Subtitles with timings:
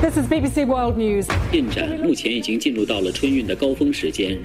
[0.00, 1.28] This is BBC World News.
[1.50, 4.38] 进展目前已经进入到了春运的高峰时间。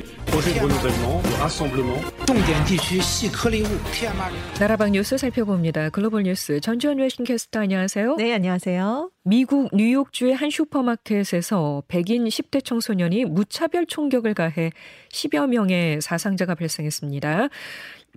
[2.25, 4.59] 重点地区细颗粒物 PM2.5。
[4.59, 5.89] 나라방 뉴스 살펴봅니다.
[5.89, 8.15] 글로벌 뉴스 전주현 웨싱캐스터 안녕하세요.
[8.17, 9.09] 네, 안녕하세요.
[9.23, 14.71] 미국 뉴욕주의 한 슈퍼마켓에서 백인 10대 청소년이 무차별 총격을 가해
[15.11, 17.49] 10여 명의 사상자가 발생했습니다.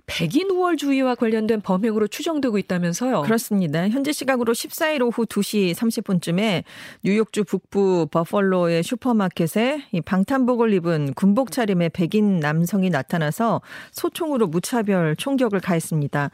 [0.04, 3.22] 백인 우월주의와 관련된 범행으로 추정되고 있다면서요?
[3.22, 3.88] 그렇습니다.
[3.88, 6.62] 현재 시각으로 14일 오후 2시 30분쯤에
[7.02, 13.62] 뉴욕주 북부 버펄로의 슈퍼마켓에 이 방탄복을 입은 군복 차림의 백인 남성이 나타나서
[13.92, 16.30] 소총으로 무차별 총격을 가했습니다.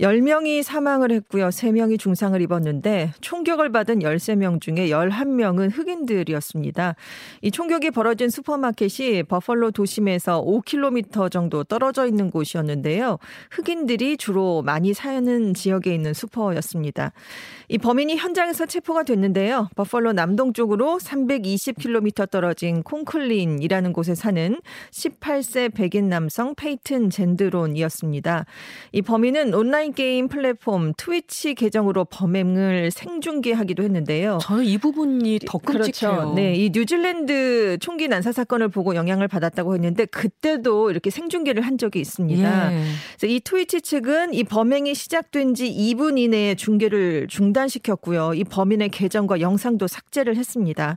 [0.00, 1.48] 10명이 사망을 했고요.
[1.48, 6.94] 3명이 중상을 입었는데 총격을 받은 13명 중에 11명은 흑인들이었습니다.
[7.42, 13.18] 이 총격이 벌어진 슈퍼마켓이 버펄로 도심에서 5km 정도 떨어져 있는 곳이었는데요.
[13.50, 17.12] 흑인들이 주로 많이 사는 지역에 있는 슈퍼였습니다.
[17.68, 19.68] 이 범인이 현장에서 체포가 됐는데요.
[19.74, 24.60] 버펄로 남동쪽으로 320km 떨어진 콩클린이라는 곳에 사는
[24.92, 28.46] 18세 백인 남성 페이튼 젠드론이었습니다.
[28.92, 34.38] 이 범인은 온라인 게임 플랫폼 트위치 계정으로 범행을 생중계하기도 했는데요.
[34.42, 36.16] 저는 이 부분이 더 끔찍해요.
[36.16, 36.34] 그렇죠.
[36.34, 42.00] 네, 이 뉴질랜드 총기 난사 사건을 보고 영향을 받았다고 했는데 그때도 이렇게 생중계를 한 적이
[42.00, 42.72] 있습니다.
[42.72, 42.84] 예.
[43.18, 48.34] 그래서 이 트위치 측은 이 범행이 시작된 지 2분 이내에 중계를 중단시켰고요.
[48.34, 50.96] 이 범인의 계정과 영상도 삭제를 했습니다.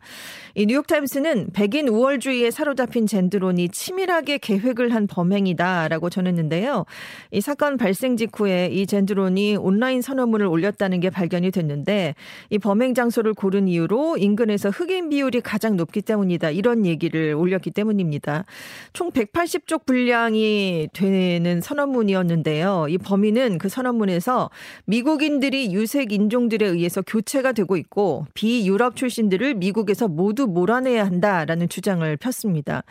[0.55, 6.85] 이 뉴욕타임스는 백인 우월주의에 사로잡힌 젠드론이 치밀하게 계획을 한 범행이다라고 전했는데요.
[7.31, 12.15] 이 사건 발생 직후에 이 젠드론이 온라인 선언문을 올렸다는 게 발견이 됐는데
[12.49, 16.51] 이 범행 장소를 고른 이유로 인근에서 흑인 비율이 가장 높기 때문이다.
[16.51, 18.45] 이런 얘기를 올렸기 때문입니다.
[18.93, 22.87] 총 180쪽 분량이 되는 선언문이었는데요.
[22.89, 24.49] 이 범인은 그 선언문에서
[24.85, 32.83] 미국인들이 유색 인종들에 의해서 교체가 되고 있고 비유럽 출신들을 미국에서 모두 몰아내야 한다라는 주장을 폈습니다.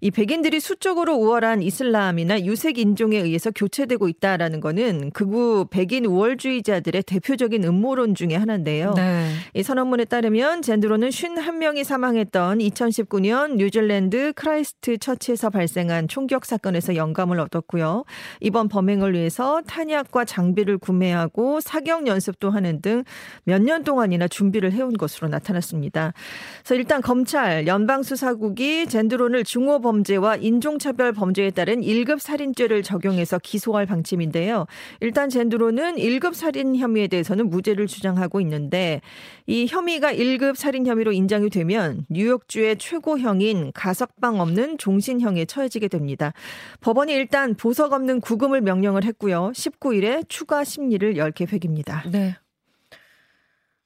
[0.00, 7.62] 이 백인들이 수적으로 우월한 이슬람이나 유색 인종에 의해서 교체되고 있다라는 거는 극우 백인 우월주의자들의 대표적인
[7.64, 8.94] 음모론 중의 하나인데요.
[8.94, 9.30] 네.
[9.54, 18.04] 이 선언문에 따르면 젠드론은 51명이 사망했던 2019년 뉴질랜드 크라이스트 처치에서 발생한 총격 사건에서 영감을 얻었고요.
[18.40, 23.04] 이번 범행을 위해서 탄약과 장비를 구매하고 사격 연습도 하는 등
[23.44, 26.14] 몇 년 동안이나 준비를 해온 것으로 나타났습니다.
[26.60, 34.66] 그래서 일단 검찰 연방수사국이 젠드론을 중호 범죄와 인종차별 범죄에 따른 1급 살인죄를 적용해서 기소할 방침인데요.
[35.00, 39.00] 일단 젠드로는 1급 살인 혐의에 대해서는 무죄를 주장하고 있는데
[39.46, 46.32] 이 혐의가 1급 살인 혐의로 인정이 되면 뉴욕주의 최고형인 가석방 없는 종신형에 처해지게 됩니다.
[46.80, 49.52] 법원이 일단 보석 없는 구금을 명령을 했고요.
[49.54, 52.04] 19일에 추가 심리를 열 계획입니다.
[52.10, 52.36] 네.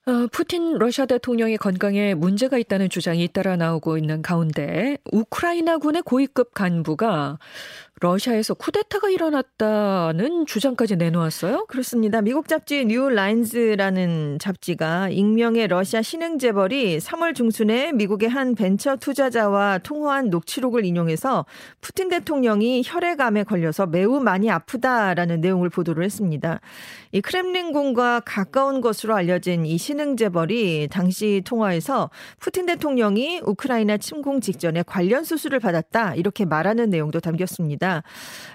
[0.06, 7.38] 어, 푸틴 러시아 대통령의 건강에 문제가 있다는 주장이 잇따라 나오고 있는 가운데 우크라이나군의 고위급 간부가
[8.00, 11.64] 러시아에서 쿠데타가 일어났다는 주장까지 내놓았어요?
[11.66, 12.20] 그렇습니다.
[12.20, 19.78] 미국 잡지 뉴 라인즈라는 잡지가 익명의 러시아 신흥 재벌이 3월 중순에 미국의 한 벤처 투자자와
[19.78, 21.46] 통화한 녹취록을 인용해서
[21.80, 26.60] 푸틴 대통령이 혈액암에 걸려서 매우 많이 아프다라는 내용을 보도를 했습니다.
[27.12, 34.82] 이 크렘린궁과 가까운 것으로 알려진 이신 흥 재벌이 당시 통화에서 푸틴 대통령이 우크라이나 침공 직전에
[34.86, 38.02] 관련 수술을 받았다 이렇게 말하는 내용도 담겼습니다.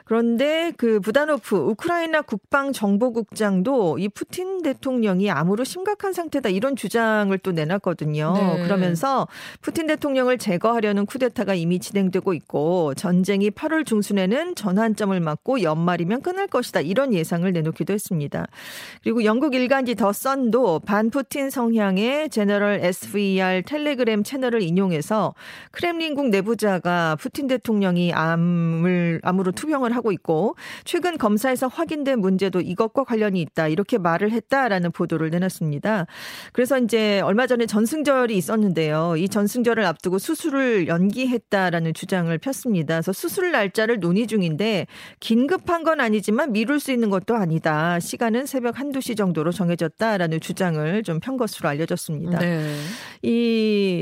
[0.06, 8.34] 그런데 그 부다노프 우크라이나 국방정보국장도 이 푸틴 대통령이 암으로 심각한 상태다 이런 주장을 또 내놨거든요.
[8.34, 8.64] 네.
[8.64, 9.28] 그러면서
[9.62, 16.82] 푸틴 대통령을 제거하려는 쿠데타가 이미 진행되고 있고 전쟁이 8월 중순에는 전환점을 맞고 연말이면 끝날 것이다
[16.82, 18.48] 이런 예상을 내놓기도 했습니다.
[19.04, 25.36] 그리고 영국 일간지 더 선도 반푸 틴 성향의 제너럴 SVR 텔레그램 채널을 인용해서
[25.70, 33.42] 크렘린궁 내부자가 푸틴 대통령이 암을 암으로 투병을 하고 있고 최근 검사에서 확인된 문제도 이것과 관련이
[33.42, 36.08] 있다 이렇게 말을 했다라는 보도를 내놨습니다.
[36.52, 39.14] 그래서 이제 얼마 전에 전승절이 있었는데요.
[39.18, 42.96] 이 전승절을 앞두고 수술을 연기했다라는 주장을 폈습니다.
[42.96, 44.88] 그래서 수술 날짜를 논의 중인데
[45.20, 48.00] 긴급한 건 아니지만 미룰 수 있는 것도 아니다.
[48.00, 52.40] 시간은 새벽 한두 시 정도로 정해졌다라는 주장을 좀편 것으로 알려졌습니다.
[52.40, 52.76] 네.
[53.22, 53.30] 이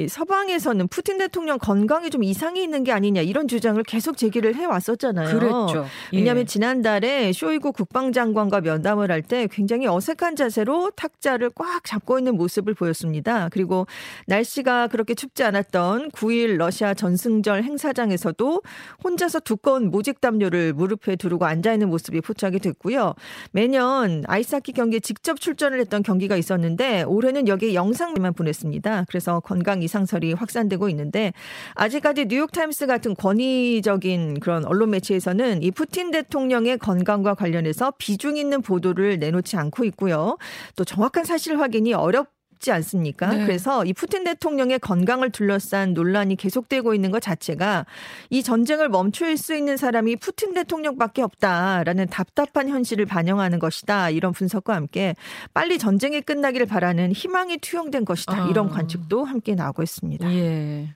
[0.07, 5.39] 서방에서는 푸틴 대통령 건강에 좀 이상이 있는 게 아니냐 이런 주장을 계속 제기를 해 왔었잖아요.
[5.39, 5.86] 그랬죠.
[6.13, 6.18] 예.
[6.18, 12.74] 왜냐하면 지난달에 쇼이구 국방장관과 면담을 할 때 굉장히 어색한 자세로 탁자를 꽉 잡고 있는 모습을
[12.75, 13.50] 보였습니다.
[13.50, 13.88] 그리고
[14.27, 18.62] 날씨가 그렇게 춥지 않았던 9일 러시아 전승절 행사장에서도
[19.03, 23.15] 혼자서 두꺼운 모직 담요를 무릎에 두르고 앉아 있는 모습이 포착이 됐고요.
[23.51, 29.06] 매년 아이스하키 경기에 직접 출전을 했던 경기가 있었는데 올해는 여기에 영상만 보냈습니다.
[29.10, 31.34] 그래서 건강 이상 설이 확산되고 있는데
[31.76, 39.20] 아직까지 뉴욕타임스 같은 권위적인 그런 언론 매체에서는 이 푸틴 대통령의 건강과 관련해서 비중 있는 보도를
[39.20, 40.38] 내놓지 않고 있고요.
[40.76, 43.27] 또 정확한 사실 확인이 어렵 지 않습니까?
[43.30, 43.45] 네.
[43.45, 47.86] 그래서 이 푸틴 대통령의 건강을 둘러싼 논란이 계속되고 있는 것 자체가
[48.30, 54.09] 이 전쟁을 멈출 수 있는 사람이 푸틴 대통령밖에 없다라는 답답한 현실을 반영하는 것이다.
[54.09, 55.15] 이런 분석과 함께
[55.54, 58.50] 빨리 전쟁이 끝나기를 바라는 희망이 투영된 것이다.
[58.50, 58.69] 이런 아.
[58.69, 60.31] 관측도 함께 나오고 있습니다.
[60.33, 60.95] 예.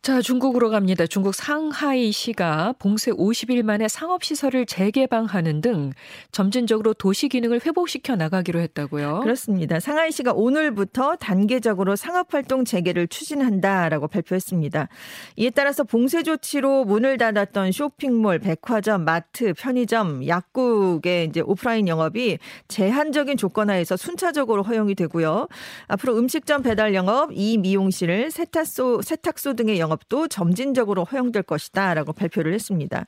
[0.00, 1.06] 자, 중국으로 갑니다.
[1.06, 5.92] 중국 상하이시가 봉쇄 50일 만에 상업시설을 재개방하는 등
[6.30, 9.20] 점진적으로 도시 기능을 회복시켜 나가기로 했다고요.
[9.20, 9.80] 그렇습니다.
[9.80, 14.88] 상하이시가 오늘부터 단계적으로 상업활동 재개를 추진한다라고 발표했습니다.
[15.36, 23.36] 이에 따라서 봉쇄 조치로 문을 닫았던 쇼핑몰, 백화점, 마트, 편의점, 약국의 이제 오프라인 영업이 제한적인
[23.36, 25.48] 조건 하에서 순차적으로 허용이 되고요.
[25.88, 32.52] 앞으로 음식점 배달 영업, 이 미용실, 세탁소, 세탁소 등의 영업 영업도 점진적으로 허용될 것이다라고 발표를
[32.52, 33.06] 했습니다.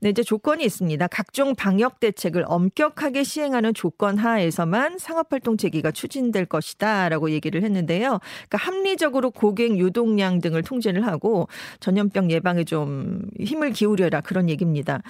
[0.00, 1.06] 네, 이제 조건이 있습니다.
[1.08, 8.18] 각종 방역 대책을 엄격하게 시행하는 조건 하에서만 상업 활동 재개가 추진될 것이다라고 얘기를 했는데요.
[8.48, 11.48] 그러니까 합리적으로 고객 유동량 등을 통제를 하고
[11.80, 15.02] 전염병 예방에 좀 힘을 기울여라 그런 얘기입니다.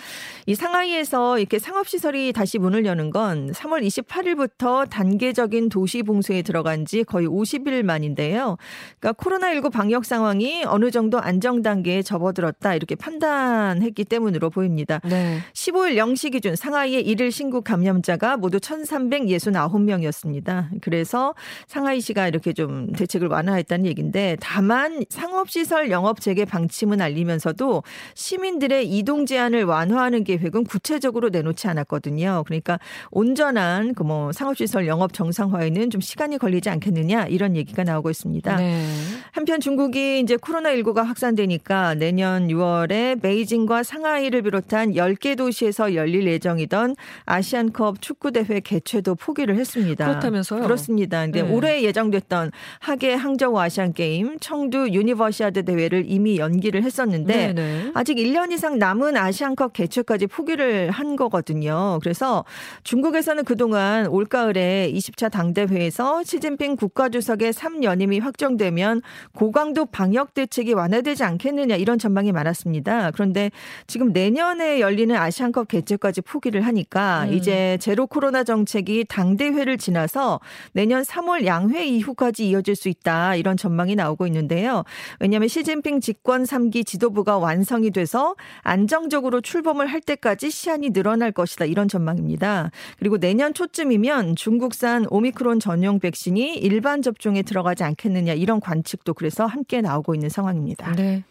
[0.46, 6.84] 이 상하이에서 이렇게 상업 시설이 다시 문을 여는 건 3월 28일부터 단계적인 도시 봉쇄에 들어간
[6.84, 8.56] 지 거의 50일 만인데요.
[8.98, 14.98] 그러니까 코로나19 방역 상황이 어느 정도 정도 안정 단계에 접어들었다 이렇게 판단했기 때문으로 보입니다.
[15.04, 15.40] 네.
[15.52, 20.68] 15일 0시 기준 상하이의 일일 신고 감염자가 모두 1,369명이었습니다.
[20.80, 21.34] 그래서
[21.66, 27.82] 상하이시가 이렇게 좀 대책을 완화했다는 얘기인데 다만 상업시설 영업 재개 방침은 알리면서도
[28.14, 32.44] 시민들의 이동 제한을 완화하는 계획은 구체적으로 내놓지 않았거든요.
[32.46, 32.78] 그러니까
[33.10, 38.56] 온전한 그 뭐 상업시설 영업 정상화에는 좀 시간이 걸리지 않겠느냐 이런 얘기가 나오고 있습니다.
[38.56, 38.84] 네.
[39.30, 46.96] 한편 중국이 이제 코로나19가 인구가 확산되니까 내년 6월에 베이징과 상하이를 비롯한 10개 도시에서 열릴 예정이던
[47.26, 50.06] 아시안컵 축구대회 개최도 포기를 했습니다.
[50.06, 50.62] 그렇다면서요?
[50.62, 51.22] 그렇습니다.
[51.22, 51.50] 근데 네.
[51.50, 57.52] 올해 예정됐던 하계 항저우 아시안게임, 청두 유니버시아드 대회를 이미 연기를 했었는데 네네.
[57.52, 57.90] 네.
[57.94, 61.98] 아직 1년 이상 남은 아시안컵 개최까지 포기를 한 거거든요.
[62.02, 62.44] 그래서
[62.84, 69.02] 중국에서는 그동안 올가을에 20차 당대회에서 시진핑 국가주석의 3연임이 확정되면
[69.34, 73.10] 고강도 방역 대책이 완 완화되지 않겠느냐 이런 전망이 많았습니다.
[73.12, 73.50] 그런데
[73.86, 77.32] 지금 내년에 열리는 아시안컵 개최까지 포기를 하니까 음.
[77.32, 80.40] 이제 제로 코로나 정책이 당대회를 지나서
[80.72, 84.84] 내년 3월 양회 이후까지 이어질 수 있다 이런 전망이 나오고 있는데요.
[85.18, 91.88] 왜냐하면 시진핑 집권 3기 지도부가 완성이 돼서 안정적으로 출범을 할 때까지 시한이 늘어날 것이다 이런
[91.88, 92.70] 전망입니다.
[92.98, 99.80] 그리고 내년 초쯤이면 중국산 오미크론 전용 백신이 일반 접종에 들어가지 않겠느냐 이런 관측도 그래서 함께
[99.80, 100.81] 나오고 있는 상황입니다.
[100.90, 101.24] 네.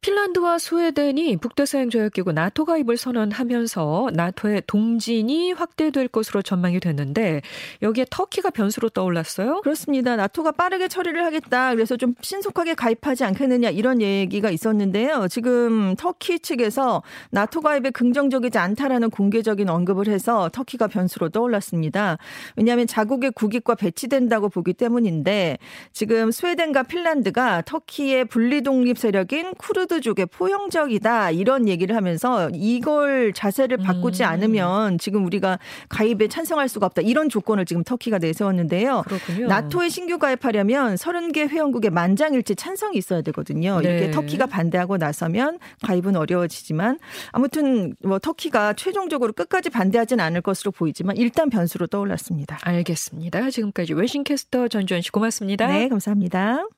[0.00, 7.42] 핀란드와 스웨덴이 북대서양 조약 기구 나토 가입을 선언하면서 나토의 동진이 확대될 것으로 전망이 됐는데
[7.82, 9.60] 여기에 터키가 변수로 떠올랐어요?
[9.62, 10.14] 그렇습니다.
[10.14, 11.74] 나토가 빠르게 처리를 하겠다.
[11.74, 15.26] 그래서 좀 신속하게 가입하지 않겠느냐 이런 얘기가 있었는데요.
[15.28, 22.18] 지금 터키 측에서 나토 가입에 긍정적이지 않다라는 공개적인 언급을 해서 터키가 변수로 떠올랐습니다.
[22.54, 25.58] 왜냐하면 자국의 국익과 배치된다고 보기 때문인데
[25.92, 33.78] 지금 스웨덴과 핀란드가 터키의 분리 독립 세력인 쿠르 쿠르드족의 포용적이다 이런 얘기를 하면서 이걸 자세를
[33.78, 34.28] 바꾸지 음.
[34.28, 39.02] 않으면 지금 우리가 가입에 찬성할 수가 없다 이런 조건을 지금 터키가 내세웠는데요.
[39.06, 39.46] 그렇군요.
[39.48, 43.80] 나토에 신규 가입하려면 30개 회원국의 만장일치 찬성이 있어야 되거든요.
[43.80, 43.88] 네.
[43.88, 46.98] 이렇게 터키가 반대하고 나서면 가입은 어려워지지만
[47.32, 52.58] 아무튼 뭐 터키가 최종적으로 끝까지 반대하진 않을 것으로 보이지만 일단 변수로 떠올랐습니다.
[52.62, 53.50] 알겠습니다.
[53.50, 55.66] 지금까지 외신캐스터 전주현 씨 고맙습니다.
[55.66, 56.77] 네, 감사합니다.